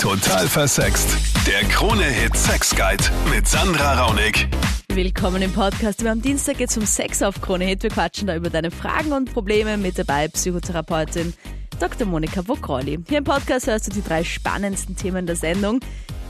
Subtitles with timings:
[0.00, 1.14] Total versext.
[1.46, 4.48] Der Krone-Hit Sex Guide mit Sandra Raunig.
[4.94, 6.06] Willkommen im Podcast.
[6.06, 7.82] Am Dienstag geht es um Sex auf Krone Hit.
[7.82, 11.34] Wir quatschen da über deine Fragen und Probleme mit dabei Psychotherapeutin
[11.78, 12.06] Dr.
[12.06, 12.98] Monika Vogrolli.
[13.06, 15.80] Hier im Podcast hörst du die drei spannendsten Themen der Sendung.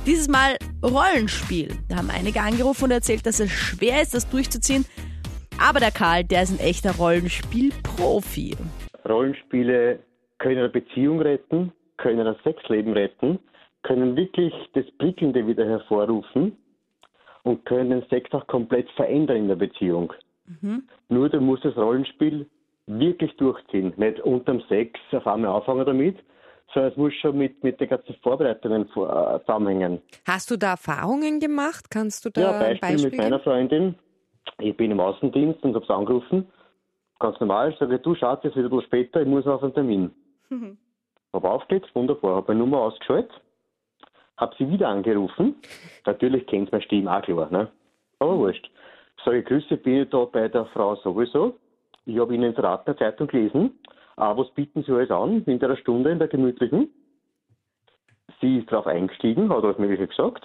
[0.05, 1.69] Dieses Mal Rollenspiel.
[1.89, 4.85] Da haben einige angerufen und erzählt, dass es schwer ist, das durchzuziehen.
[5.61, 8.57] Aber der Karl, der ist ein echter Rollenspiel-Profi.
[9.09, 10.01] Rollenspiele
[10.39, 13.39] können eine Beziehung retten, können ein Sexleben retten,
[13.83, 16.57] können wirklich das Prickelnde wieder hervorrufen
[17.43, 20.13] und können den Sex auch komplett verändern in der Beziehung.
[21.09, 22.49] Nur du musst das Rollenspiel
[22.87, 23.93] wirklich durchziehen.
[23.97, 26.19] Nicht unterm Sex auf einmal anfangen damit,
[26.75, 30.01] sondern es muss schon mit, mit den ganzen Vorbereitungen vor, äh, zusammenhängen.
[30.27, 31.87] Hast du da Erfahrungen gemacht?
[31.91, 33.43] Kannst du da Ja, ein Beispiel, Beispiel mit meiner geben?
[33.45, 33.95] Freundin.
[34.59, 36.47] Ich bin im Außendienst und hab's angerufen.
[37.19, 39.75] Ganz normal, sage ich, du Schatz, jetzt wieder ein bisschen später, ich muss auf einen
[39.75, 40.11] Termin.
[41.33, 43.31] Hab aufgelegt, wunderbar, hab meine Nummer ausgeschaltet,
[44.41, 45.55] hab sie wieder angerufen.
[46.07, 47.69] Natürlich kennt meine Stimme auch klar, ne?
[48.19, 48.71] Aber wurscht.
[49.25, 51.55] Sage ich, Grüße, bin ich da bei der Frau sowieso.
[52.07, 53.79] Ich habe Ihnen in der Zeitung gelesen.
[54.17, 56.89] Ah, was bieten Sie alles an in der Stunde, in der gemütlichen?
[58.41, 60.45] Sie ist darauf eingestiegen, hat alles Mögliche gesagt.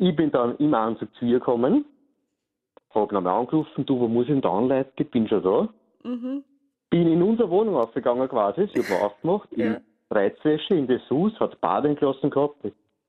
[0.00, 1.84] Ich bin dann im Anzug zu ihr gekommen,
[2.94, 4.92] habe nochmal angerufen, du, wo muss ich denn da anleiten?
[4.96, 5.68] Ich bin schon da.
[6.02, 6.42] Bin
[7.06, 9.66] in unsere Wohnung aufgegangen quasi, sie hat mir aufgemacht, Ja.
[9.74, 9.76] in
[10.10, 12.56] Reizwäsche, in Dessous, hat Bade gelassen gehabt,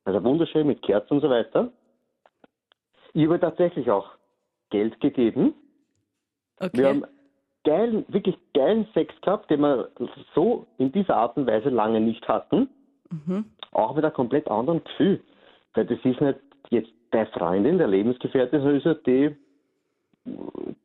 [0.10, 1.72] also wunderschön mit Kerzen und so weiter.
[3.14, 4.12] Ich habe tatsächlich auch
[4.70, 5.54] Geld gegeben.
[6.60, 6.78] Okay.
[6.78, 7.06] Wir haben
[7.64, 9.90] geilen, wirklich geilen Sex gehabt, den wir
[10.36, 12.70] so in dieser Art und Weise lange nicht hatten.
[13.72, 15.22] Auch mit einem komplett anderen Gefühl.
[15.74, 19.36] Weil das ist nicht jetzt deine Freundin, der Lebensgefährtin, sondern ist ja die,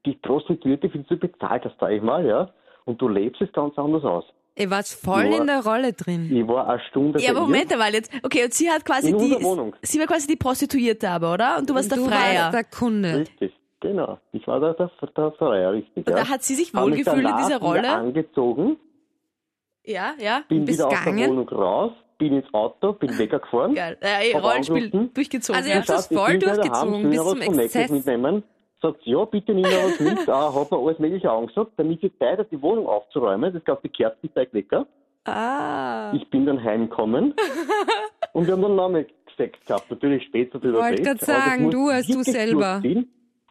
[0.06, 2.50] die Prostituierte, für die du bezahlt hast, sag ich mal, ja.
[2.84, 4.24] Und du lebst es ganz anders aus.
[4.56, 5.38] Ihr wart voll Ja.
[5.38, 6.30] in der Rolle drin.
[6.34, 7.40] Ich war eine Stunde ja, aber.
[7.40, 8.12] Moment mal jetzt.
[8.22, 9.42] Okay, und sie hat quasi In die.
[9.42, 9.74] Wohnung.
[9.82, 11.58] Sie war quasi die Prostituierte aber, oder?
[11.58, 12.42] Und du warst der du Freier.
[12.52, 13.18] warst der Kunde.
[13.20, 14.18] Richtig, genau.
[14.32, 16.06] Ich war der, der, der Freier, richtig.
[16.06, 16.16] Und ja.
[16.22, 17.88] da hat sie sich wohlgefühlt in dieser wieder Rolle?
[17.90, 18.76] angezogen,
[19.84, 20.42] Ja, ja.
[20.48, 21.30] bin Bist wieder aus der gegangen?
[21.30, 23.74] Wohnung raus, bin ins Auto, bin weggefahren.
[23.74, 23.98] Geil.
[24.00, 25.14] Ja, ey, Hab Rollenspiel angerufen.
[25.14, 25.56] durchgezogen.
[25.56, 27.90] Also ihr habt das ich voll bin durchgezogen, bis zum Exzess.
[27.90, 28.42] mitnehmen.
[28.84, 30.28] Sagt, ja, bitte nimm noch was mit.
[30.28, 33.52] Ah, hat mir alles Mögliche angesagt, damit ich Zeit habe, die Wohnung aufzuräumen.
[33.52, 34.86] Das gab die Kerzenzeug lecker.
[35.24, 36.12] ah.
[36.14, 37.34] Ich bin dann heimgekommen
[38.34, 39.06] und wir haben dann mal
[39.36, 39.90] Sex gehabt.
[39.90, 42.82] Natürlich später drüber Wollte geredet, grad aber das sagen, du hast du selber.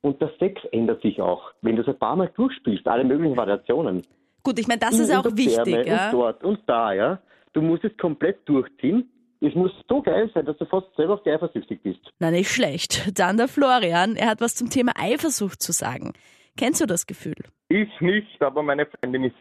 [0.02, 1.42] Und der Sex ändert sich auch.
[1.62, 4.02] Wenn du es ein paar Mal durchspielst, alle möglichen Variationen.
[4.44, 6.08] Gut, ich meine, das in- ist auch wichtig, ja.
[6.08, 7.20] Und dort und da, ja.
[7.54, 9.10] Du musst es komplett durchziehen.
[9.46, 12.00] Es muss so geil sein, dass du fast selber auf die eifersüchtig bist.
[12.20, 13.12] Na, nicht schlecht.
[13.20, 16.14] Dann der Florian, er hat was zum Thema Eifersucht zu sagen.
[16.56, 17.36] Kennst du das Gefühl?
[17.68, 19.36] Ich nicht, aber meine Freundin ist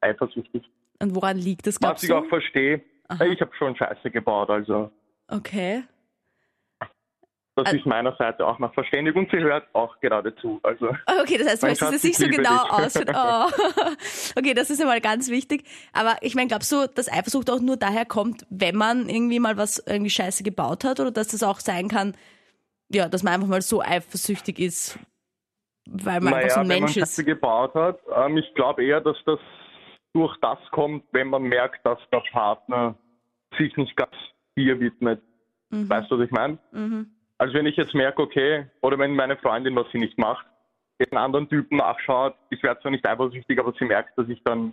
[0.00, 0.64] eifersüchtig.
[1.00, 2.82] Und woran liegt das, Was ich auch verstehe.
[3.30, 4.90] Ich habe schon Scheiße gebaut, also
[5.28, 5.84] Okay.
[7.56, 10.60] Das Al- ist meiner Seite auch noch verständlich und sie hört auch gerade zu.
[10.62, 10.88] Also
[11.22, 13.10] Okay, das heißt, du weißt, dass es nicht ich so genau aussieht.
[13.14, 13.48] Oh.
[14.38, 15.64] Okay, das ist ja mal ganz wichtig.
[15.92, 19.56] Aber ich meine, glaubst du, dass Eifersucht auch nur daher kommt, wenn man irgendwie mal
[19.56, 21.00] was irgendwie scheiße gebaut hat?
[21.00, 22.14] Oder dass das auch sein kann,
[22.90, 24.98] ja, dass man einfach mal so eifersüchtig ist,
[25.88, 27.00] weil man einfach so ein wenn man Mensch ist?
[27.08, 29.40] Scheiße gebaut hat, ähm, ich glaube eher, dass das
[30.12, 32.94] durch das kommt, wenn man merkt, dass der Partner
[33.58, 34.12] sich nicht ganz
[34.56, 35.22] ihr widmet.
[35.70, 35.88] Mhm.
[35.88, 36.58] Weißt du, was ich meine?
[37.38, 40.46] Also wenn ich jetzt merke, okay, oder wenn meine Freundin, was sie nicht macht,
[40.98, 44.72] einen anderen Typen nachschaut, ich werde zwar nicht eifersüchtig, aber sie merkt, dass ich dann,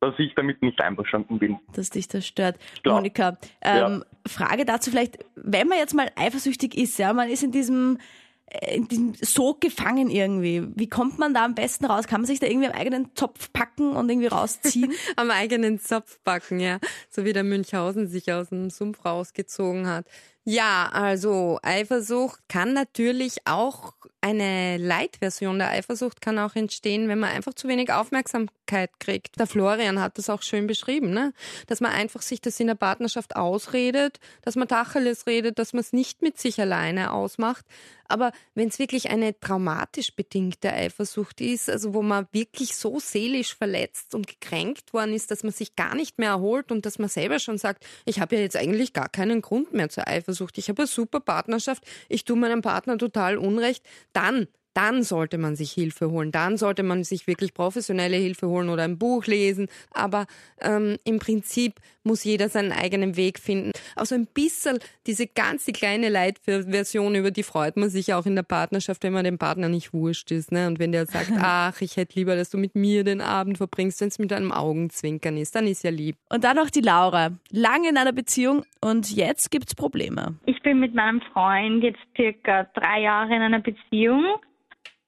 [0.00, 1.58] dass ich damit nicht einverstanden bin.
[1.72, 2.58] dass dich das stört.
[2.82, 2.96] Klar.
[2.96, 7.50] Monika, ähm, Frage dazu vielleicht, wenn man jetzt mal eifersüchtig ist, ja, man ist in
[7.50, 7.98] diesem,
[8.46, 10.68] äh, in diesem Sog gefangen irgendwie.
[10.76, 12.06] Wie kommt man da am besten raus?
[12.06, 14.92] Kann man sich da irgendwie am eigenen Topf packen und irgendwie rausziehen?
[15.16, 16.78] Am eigenen Zopf backen, ja.
[17.10, 20.06] So wie der Münchhausen sich aus dem Sumpf rausgezogen hat.
[20.44, 27.30] Ja, also Eifersucht kann natürlich auch eine Light-Version der Eifersucht kann auch entstehen, wenn man
[27.30, 29.38] einfach zu wenig Aufmerksamkeit kriegt.
[29.38, 31.32] Der Florian hat das auch schön beschrieben, ne?
[31.68, 35.80] Dass man einfach sich das in der Partnerschaft ausredet, dass man Tacheles redet, dass man
[35.80, 37.64] es nicht mit sich alleine ausmacht.
[38.08, 43.54] Aber wenn es wirklich eine traumatisch bedingte Eifersucht ist, also wo man wirklich so seelisch
[43.54, 47.10] verletzt und gekränkt worden ist, dass man sich gar nicht mehr erholt und dass man
[47.10, 50.27] selber schon sagt, ich habe ja jetzt eigentlich gar keinen Grund mehr zur Eifersucht.
[50.58, 55.56] Ich habe eine super Partnerschaft, ich tue meinem Partner total Unrecht, dann dann sollte man
[55.56, 56.30] sich Hilfe holen.
[56.30, 59.68] Dann sollte man sich wirklich professionelle Hilfe holen oder ein Buch lesen.
[59.90, 60.26] Aber
[60.60, 63.72] ähm, im Prinzip muss jeder seinen eigenen Weg finden.
[63.94, 68.42] Also ein bisschen diese ganze kleine Leitversion, über die freut man sich auch in der
[68.42, 70.50] Partnerschaft, wenn man dem Partner nicht wurscht ist.
[70.50, 70.66] Ne?
[70.66, 74.00] Und wenn der sagt, ach, ich hätte lieber, dass du mit mir den Abend verbringst,
[74.00, 76.16] wenn es mit einem Augenzwinkern ist, dann ist ja lieb.
[76.30, 77.30] Und dann noch die Laura.
[77.50, 80.36] Lange in einer Beziehung und jetzt gibt's Probleme.
[80.46, 84.22] Ich bin mit meinem Freund jetzt circa drei Jahre in einer Beziehung.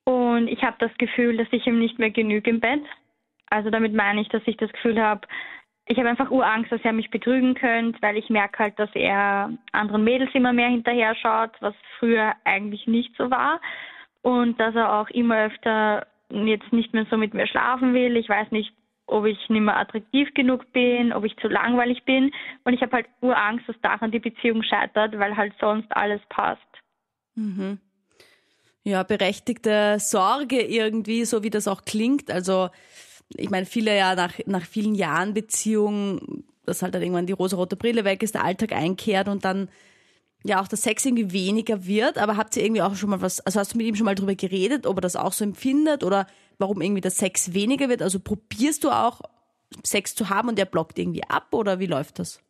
[0.04, 2.80] Und ich habe das Gefühl, dass ich ihm nicht mehr genüge im Bett.
[3.50, 5.28] Also damit meine ich, dass ich das Gefühl habe,
[5.84, 9.52] ich habe einfach Urangst, dass er mich betrügen könnte, weil ich merke halt, dass er
[9.72, 13.60] anderen Mädels immer mehr hinterher schaut, was früher eigentlich nicht so war.
[14.22, 18.16] Und dass er auch immer öfter jetzt nicht mehr so mit mir schlafen will.
[18.16, 18.72] Ich weiß nicht,
[19.10, 22.32] ob ich nicht mehr attraktiv genug bin, ob ich zu langweilig bin.
[22.64, 26.60] Und ich habe halt Urangst, dass daran die Beziehung scheitert, weil halt sonst alles passt.
[27.34, 27.78] Mhm
[28.82, 32.30] ja, berechtigte Sorge irgendwie, so wie das auch klingt.
[32.30, 32.70] Also
[33.36, 37.76] ich meine, viele ja nach, nach vielen Jahren Beziehung, dass halt dann irgendwann die rosarote
[37.76, 39.68] Brille weg ist, der Alltag einkehrt und dann
[40.42, 42.18] ja auch der Sex irgendwie weniger wird.
[42.18, 44.14] Aber habt ihr irgendwie auch schon mal was, also hast du mit ihm schon mal
[44.14, 46.26] drüber geredet, ob er das auch so empfindet oder
[46.58, 48.02] warum irgendwie der Sex weniger wird?
[48.02, 49.20] Also probierst du auch
[49.82, 52.42] Sex zu haben und er blockt irgendwie ab oder wie läuft das?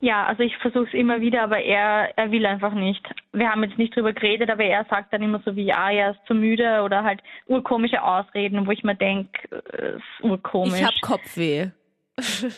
[0.00, 3.06] Ja, also ich versuche es immer wieder, aber er, er will einfach nicht.
[3.32, 6.10] Wir haben jetzt nicht drüber geredet, aber er sagt dann immer so wie, ja, er
[6.10, 10.80] ist zu müde oder halt urkomische Ausreden, wo ich mir denke, äh, ist urkomisch.
[10.80, 11.68] Ich hab Kopfweh.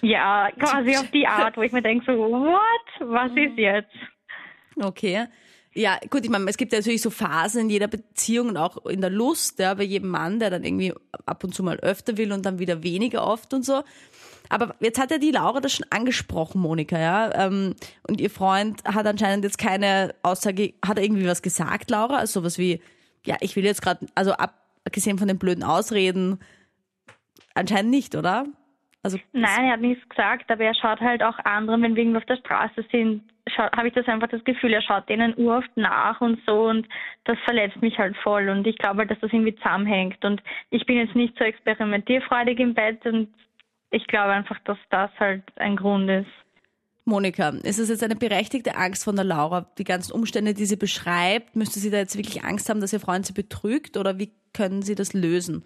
[0.00, 3.10] ja, quasi auf die Art, wo ich mir denke so, what?
[3.10, 3.94] Was ist jetzt?
[4.81, 5.26] Okay.
[5.76, 8.87] Ja, gut, ich meine, es gibt ja natürlich so Phasen in jeder Beziehung und auch
[8.87, 10.94] in der Lust, ja, bei jedem Mann, der dann irgendwie
[11.26, 13.82] ab und zu mal öfter will und dann wieder weniger oft und so.
[14.50, 17.47] Aber jetzt hat ja die Laura das schon angesprochen, Monika, ja.
[17.47, 17.75] Ähm,
[18.06, 22.19] und ihr Freund hat anscheinend jetzt keine Aussage, hat er irgendwie was gesagt, Laura?
[22.19, 22.81] Also sowas wie,
[23.25, 24.32] ja, ich will jetzt gerade, also
[24.85, 26.38] abgesehen von den blöden Ausreden,
[27.55, 28.47] anscheinend nicht, oder?
[29.03, 32.19] Also Nein, er hat nichts gesagt, aber er schaut halt auch anderen, wenn wir irgendwo
[32.19, 33.23] auf der Straße sind,
[33.58, 36.86] habe ich das einfach das Gefühl, er schaut denen uroft nach und so und
[37.24, 40.86] das verletzt mich halt voll und ich glaube halt, dass das irgendwie zusammenhängt und ich
[40.86, 43.28] bin jetzt nicht so experimentierfreudig im Bett und
[43.90, 46.30] ich glaube einfach, dass das halt ein Grund ist.
[47.06, 50.76] Monika, ist es jetzt eine berechtigte Angst von der Laura, die ganzen Umstände, die sie
[50.76, 51.54] beschreibt?
[51.54, 54.80] Müsste sie da jetzt wirklich Angst haben, dass ihr Freund sie betrügt oder wie können
[54.80, 55.64] sie das lösen?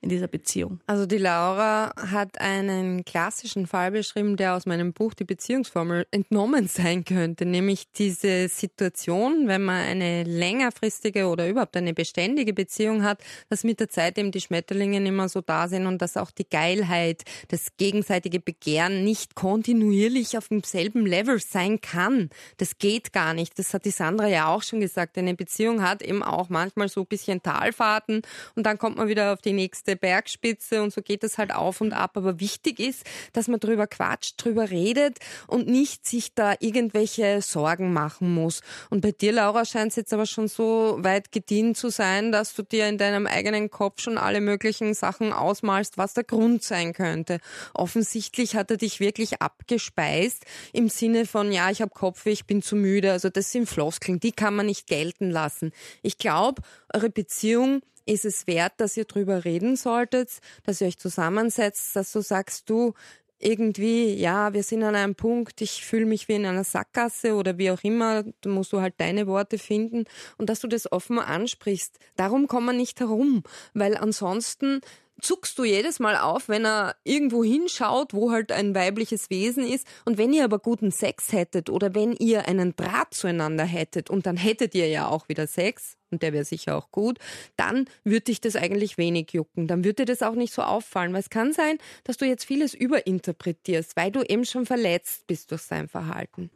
[0.00, 0.80] In dieser Beziehung?
[0.86, 6.68] Also die Laura hat einen klassischen Fall beschrieben, der aus meinem Buch Die Beziehungsformel entnommen
[6.68, 13.22] sein könnte, nämlich diese Situation, wenn man eine längerfristige oder überhaupt eine beständige Beziehung hat,
[13.48, 16.48] dass mit der Zeit eben die Schmetterlinge immer so da sind und dass auch die
[16.48, 22.30] Geilheit, das gegenseitige Begehren nicht kontinuierlich auf demselben Level sein kann.
[22.58, 23.58] Das geht gar nicht.
[23.58, 25.18] Das hat die Sandra ja auch schon gesagt.
[25.18, 28.22] Eine Beziehung hat eben auch manchmal so ein bisschen Talfahrten
[28.54, 31.54] und dann kommt man wieder auf die nächste nächste Bergspitze und so geht es halt
[31.54, 32.16] auf und ab.
[32.16, 37.92] Aber wichtig ist, dass man drüber quatscht, drüber redet und nicht sich da irgendwelche Sorgen
[37.92, 38.60] machen muss.
[38.90, 42.54] Und bei dir, Laura, scheint es jetzt aber schon so weit gedient zu sein, dass
[42.54, 46.92] du dir in deinem eigenen Kopf schon alle möglichen Sachen ausmalst, was der Grund sein
[46.92, 47.38] könnte.
[47.74, 52.62] Offensichtlich hat er dich wirklich abgespeist im Sinne von, ja, ich habe Kopfweh, ich bin
[52.62, 53.12] zu müde.
[53.12, 55.72] Also das sind Floskeln, die kann man nicht gelten lassen.
[56.02, 56.62] Ich glaube,
[56.92, 60.30] eure Beziehung ist es wert, dass ihr drüber reden solltet,
[60.64, 62.94] dass ihr euch zusammensetzt, dass du sagst, du,
[63.38, 67.58] irgendwie, ja, wir sind an einem Punkt, ich fühle mich wie in einer Sackgasse oder
[67.58, 70.04] wie auch immer, da musst du halt deine Worte finden
[70.38, 71.98] und dass du das offen ansprichst.
[72.16, 73.42] Darum kommt man nicht herum,
[73.74, 74.80] weil ansonsten
[75.20, 79.86] zuckst du jedes Mal auf, wenn er irgendwo hinschaut, wo halt ein weibliches Wesen ist.
[80.04, 84.26] Und wenn ihr aber guten Sex hättet oder wenn ihr einen Draht zueinander hättet und
[84.26, 87.18] dann hättet ihr ja auch wieder Sex, und der wäre sicher auch gut,
[87.56, 89.66] dann würde dich das eigentlich wenig jucken.
[89.66, 92.44] Dann würde dir das auch nicht so auffallen, weil es kann sein, dass du jetzt
[92.44, 96.50] vieles überinterpretierst, weil du eben schon verletzt bist durch sein Verhalten.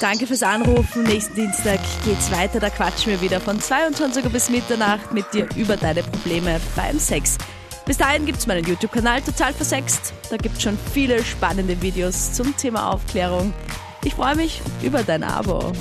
[0.00, 1.02] Danke fürs Anrufen.
[1.02, 2.60] Nächsten Dienstag geht's weiter.
[2.60, 6.98] Da quatschen wir wieder von 22 Uhr bis Mitternacht mit dir über deine Probleme beim
[6.98, 7.36] Sex.
[7.84, 10.12] Bis dahin gibt's meinen YouTube-Kanal Total Versext.
[10.30, 13.52] Da gibt's schon viele spannende Videos zum Thema Aufklärung.
[14.04, 15.72] Ich freue mich über dein Abo.